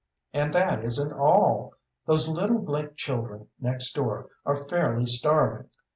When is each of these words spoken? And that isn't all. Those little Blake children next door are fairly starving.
And 0.33 0.51
that 0.55 0.83
isn't 0.83 1.13
all. 1.13 1.75
Those 2.07 2.27
little 2.27 2.57
Blake 2.57 2.95
children 2.97 3.49
next 3.59 3.93
door 3.93 4.29
are 4.47 4.67
fairly 4.67 5.05
starving. 5.05 5.69